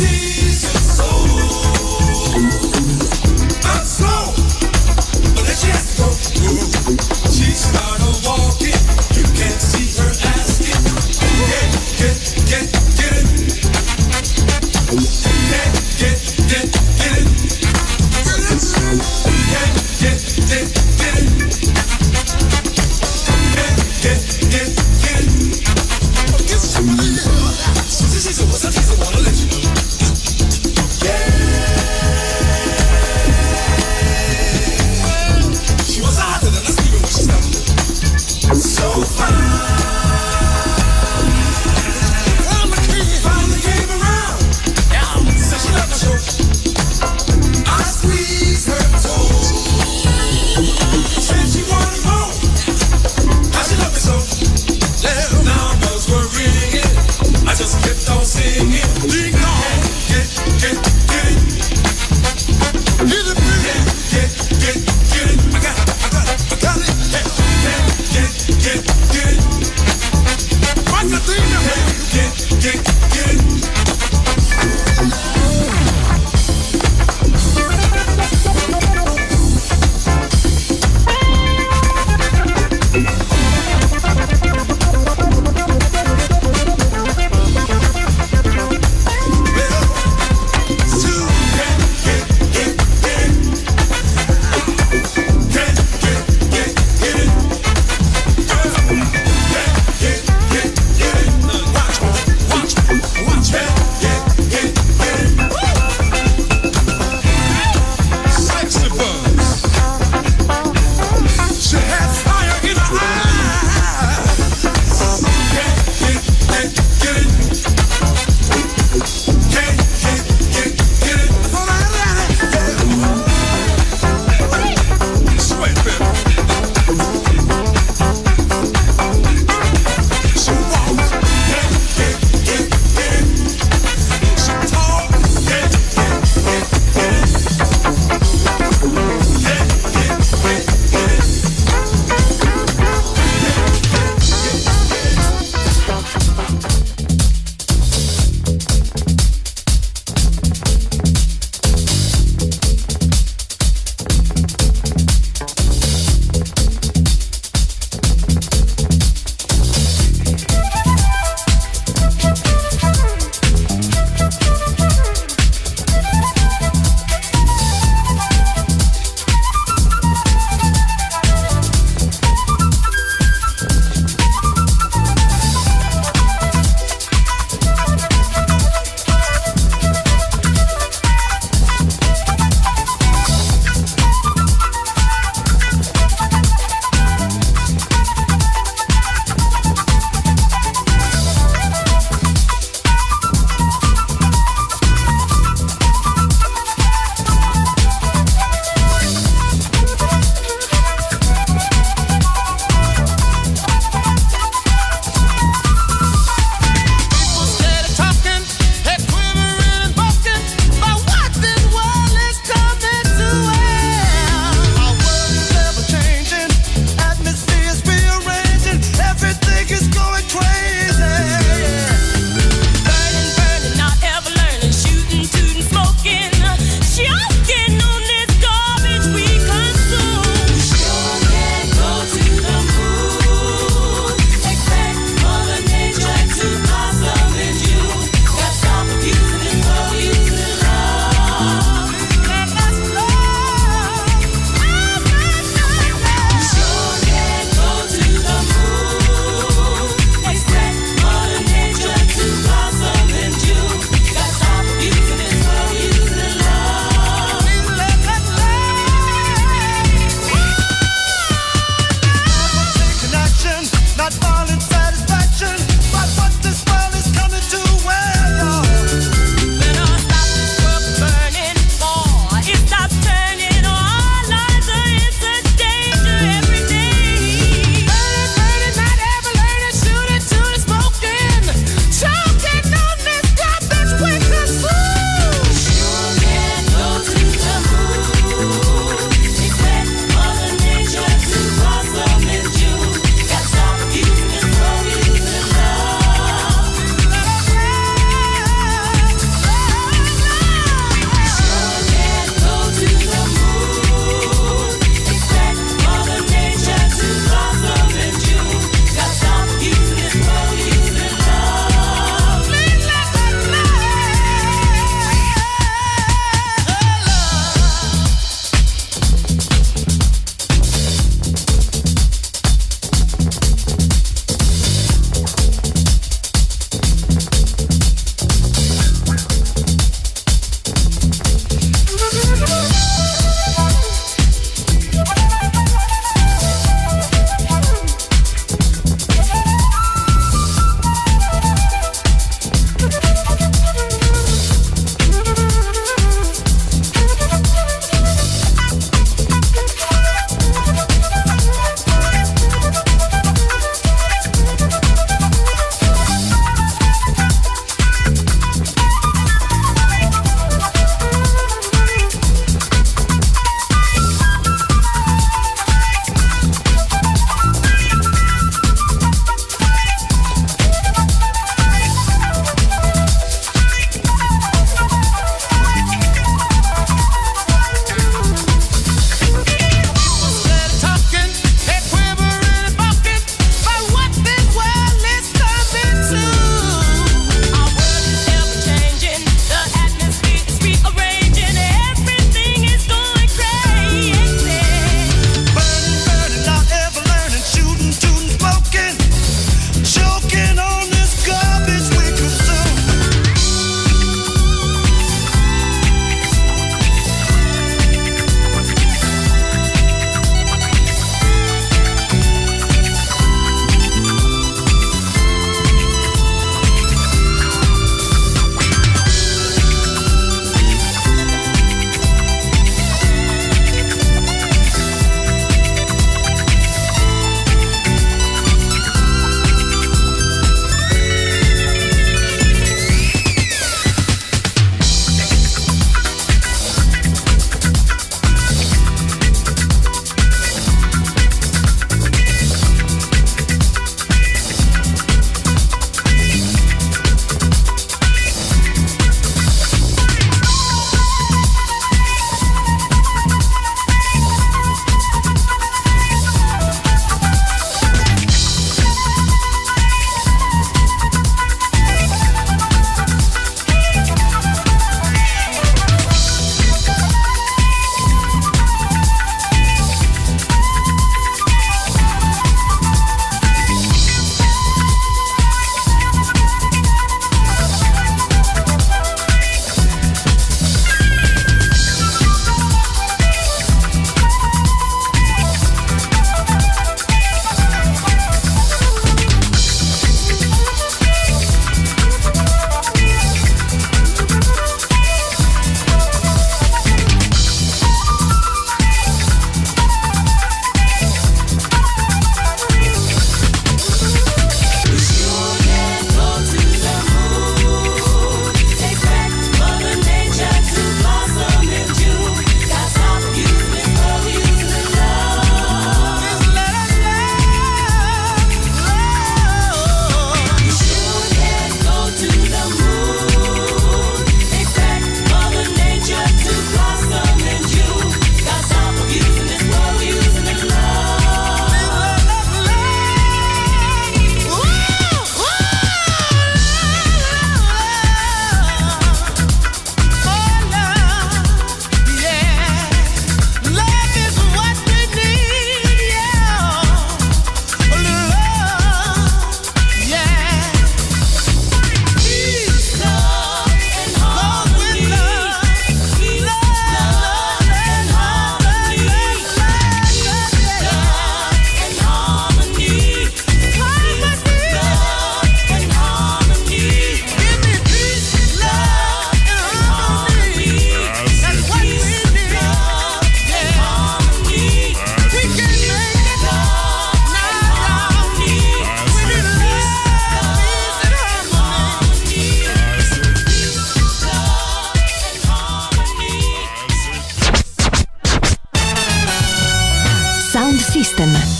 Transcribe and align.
see. 0.00 0.29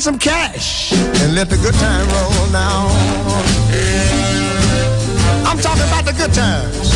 spend 0.00 0.16
some 0.16 0.18
cash 0.18 0.92
and 1.22 1.34
let 1.34 1.48
the 1.48 1.56
good 1.56 1.74
time 1.74 2.06
roll 2.08 2.46
now. 2.52 2.86
I'm 5.44 5.58
talking 5.58 5.82
about 5.88 6.04
the 6.04 6.12
good 6.12 6.32
times. 6.32 6.94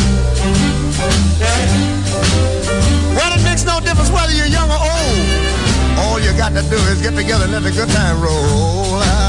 Well, 3.15 3.37
it 3.37 3.43
makes 3.43 3.65
no 3.65 3.79
difference 3.81 4.09
whether 4.09 4.33
you're 4.33 4.45
young 4.45 4.69
or 4.69 4.79
old. 4.79 5.99
All 5.99 6.19
you 6.19 6.31
got 6.37 6.53
to 6.53 6.61
do 6.69 6.77
is 6.91 7.01
get 7.01 7.15
together 7.15 7.43
and 7.45 7.53
let 7.53 7.63
the 7.63 7.71
good 7.71 7.89
time 7.89 8.21
roll 8.21 8.95
out. 8.95 9.22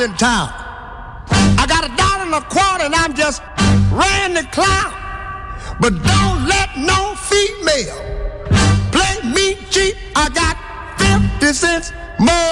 in 0.00 0.12
town. 0.14 0.48
I 1.58 1.66
got 1.68 1.84
a 1.84 1.96
dollar 1.96 2.24
and 2.24 2.34
a 2.34 2.40
quarter 2.48 2.84
and 2.84 2.94
I'm 2.94 3.14
just 3.14 3.42
ran 3.90 4.32
the 4.32 4.44
clown. 4.50 4.92
But 5.80 5.90
don't 5.90 6.46
let 6.46 6.70
no 6.78 7.14
female 7.16 7.98
play 8.90 9.30
me 9.34 9.56
cheap. 9.70 9.96
I 10.16 10.28
got 10.30 10.56
50 11.40 11.52
cents 11.52 11.92
more. 12.18 12.51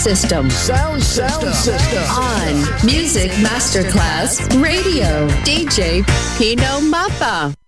System. 0.00 0.48
Sound, 0.48 1.02
sound 1.02 1.54
System. 1.54 2.02
On 2.08 2.86
Music 2.86 3.30
Masterclass 3.42 4.40
Radio. 4.56 5.28
DJ 5.44 6.02
Pino 6.38 6.80
Mappa. 6.80 7.59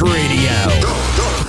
Radio. 0.00 0.21